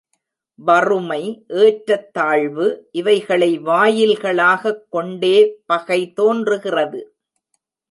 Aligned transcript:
வறுமை 0.55 1.43
ஏற்றத்தாழ்வு 1.47 2.87
இவைகளை 2.91 3.59
வாயில்களாகக் 3.59 4.83
கொண்டே 4.89 5.35
பகை 5.65 6.13
தோன்றுகிறது. 6.13 7.15